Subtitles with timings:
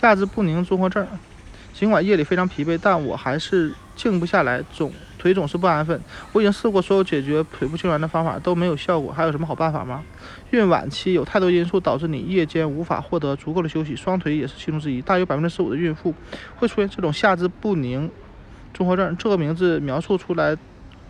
[0.00, 1.04] 下肢不宁综合症。
[1.74, 6.00] 尽管夜里非常疲惫，但我还是静不下来，总腿总是不安分。
[6.32, 10.04] 我已经试过所有解决腿部痉挛的方法都没有效果，还有什么好办法吗？
[10.50, 15.02] 孕晚期有太多因素导致你夜间无法获得足够的休息，双腿也是其中之一。
[15.02, 16.14] 大约百分之十五的孕妇
[16.54, 18.08] 会出现这种下肢不宁
[18.72, 19.16] 综合症。
[19.16, 20.56] 这个名字描述出来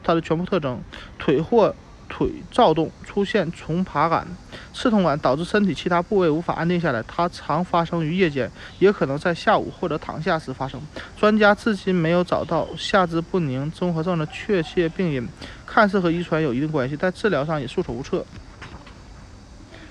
[0.02, 0.80] 它的全部特征：
[1.18, 1.74] 腿或
[2.08, 4.26] 腿躁动，出现重爬感、
[4.72, 7.02] 刺痛感，导致身体其他部位无法安定下来。
[7.02, 10.80] 它常发生于夜间，也可能在下午或者躺下时发生。
[11.16, 15.28] 专家至今没有找到下肢不宁综合症的确切病因，
[15.66, 18.24] 看似和遗传有一定关系，但治疗上也束手无策。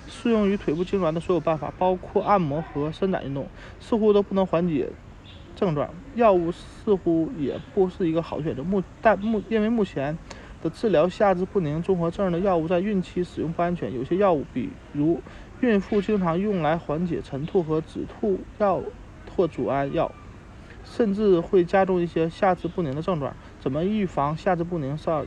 [0.10, 3.48] 适用于腿部痉挛的所有办法，包括按摩和伸展运动，
[3.80, 4.90] 似乎都不能缓解
[5.56, 5.88] 症状。
[6.16, 8.64] 药物似乎也不是一个好选择。
[8.64, 10.18] 目但目因为目前。
[10.62, 15.22] 的治疗下肢不宁综合症的药物在孕期使用不安全，有些药物，比如
[15.62, 18.82] 孕妇经常用来缓解晨吐和止吐药
[19.36, 20.12] 或阻胺药，
[20.84, 23.36] 甚至会加重一些下肢不宁的症状。
[23.60, 25.26] 怎么预防下肢不宁上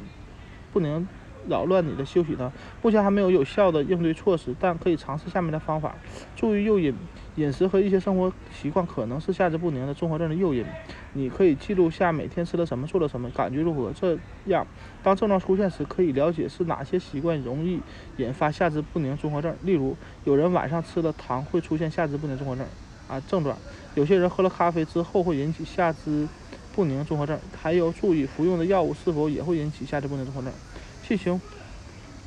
[0.73, 1.07] 不宁？
[1.49, 2.53] 扰乱你的休息呢？
[2.83, 5.95] 目前还没有有效的应对措施，但可以尝试下面的方法。
[6.37, 6.95] 注意诱因，
[7.37, 10.65] 饮食和一些生活习惯可能是下肢不宁的综合症的诱因。
[11.13, 13.93] 你可以记录下每天吃了什么，做了什么，感觉如何。
[13.93, 14.67] 这样，
[15.03, 17.81] 当症状出现时，可以了解是哪些习惯容易
[18.19, 19.55] 引发下肢不宁综合症。
[19.63, 22.65] 例如，有人晚上吃了糖会出现下肢不宁综合症
[23.09, 23.57] 啊症状；
[23.95, 26.29] 有些人喝了咖啡之后会引起下肢
[26.73, 27.39] 不宁综合症。
[27.61, 30.53] 还有，注意服用的药物是否也会引起下肢不宁综合症。
[31.11, 31.41] 进行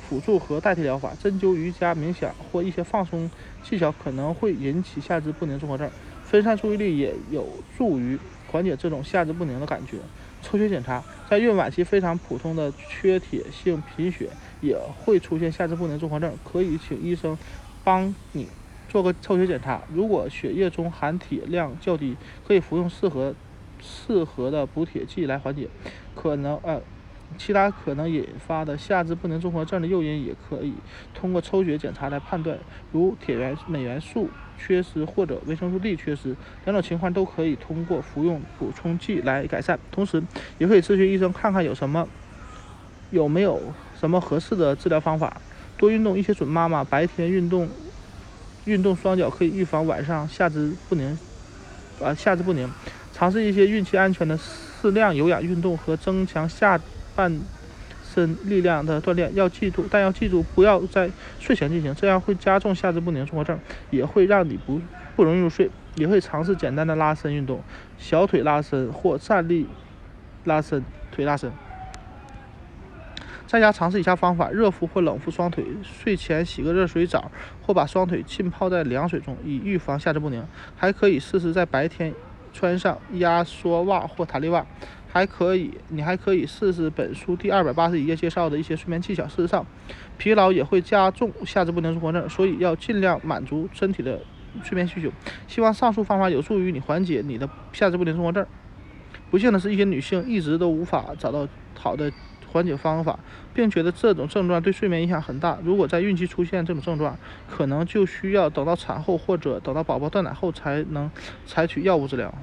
[0.06, 3.30] 辅助和代替疗法，针灸、瑜伽、冥想或一些放松
[3.62, 5.90] 技巧可能会引起下肢不宁综合症。
[6.22, 8.18] 分散注意力也有助于
[8.52, 9.96] 缓解这种下肢不宁的感觉。
[10.42, 14.28] 抽血检查，在孕晚期非常普通的缺铁性贫血
[14.60, 17.38] 也会出现下肢不宁综合症，可以请医生
[17.82, 18.46] 帮你
[18.90, 19.80] 做个抽血检查。
[19.94, 22.14] 如果血液中含铁量较低，
[22.46, 23.34] 可以服用适合
[23.80, 25.70] 适合的补铁剂来缓解。
[26.14, 26.82] 可能呃。
[27.36, 30.72] 其他可能引发的下肢不宁综合症的诱因也可以
[31.12, 32.56] 通过抽血检查来判断，
[32.92, 39.78] 如铁元镁元素缺失或者维生素 D 缺失，两种情况都可以通过服用补充剂来改善。
[39.90, 40.22] 同时，
[40.58, 42.08] 也可以咨询医生看看有什么
[43.10, 43.60] 有没有
[43.98, 45.40] 什么合适的治疗方法。
[45.76, 47.68] 多运动，一些准妈妈白天运动
[48.64, 51.18] 运动双脚可以预防晚上下肢不宁
[52.00, 52.70] 啊下肢不宁。
[53.12, 56.80] 尝试一些孕期安全的适量有氧运动和增强下。
[57.14, 57.40] 半
[58.04, 63.58] 身力量的锻炼要记住，但要记住不要在睡前进行，这样会加重下肢不宁综合症，
[63.90, 64.80] 也会让你不
[65.16, 65.70] 不容易入睡。
[65.96, 67.62] 也会尝试简单的拉伸运动，
[67.98, 69.68] 小腿拉伸或站立
[70.42, 71.52] 拉伸、腿拉伸。
[73.46, 77.30] 在家尝试以下方法：热敷或冷敷双腿，睡前洗个热水澡，
[77.62, 80.44] 或把双腿浸泡在凉水中，以预防下肢不宁。
[80.74, 82.12] 还可以试试在白天
[82.52, 84.66] 穿上压缩袜或弹力袜。
[85.14, 89.28] 还可以，你还可以试试本书第二百八十一页介绍的一些睡眠技巧。
[89.28, 89.64] 事实上，
[90.18, 94.20] 疲劳也会加重下肢不宁综合症，所以要尽量满足身体的
[94.64, 95.12] 睡眠需求。
[95.46, 98.44] 希望上述方法有助于你缓解你的下肢不宁综合症。
[99.30, 101.46] 不幸的是，一些女性一直都无法找到
[101.78, 102.12] 好的
[102.50, 103.16] 缓解方法，
[103.54, 105.60] 并觉得这种症状对睡眠影响很大。
[105.62, 107.16] 如果在孕期出现这种症状，
[107.48, 111.08] 可能就需要等到产后或者等到宝宝断奶后才能
[111.46, 112.34] 采取药物治疗。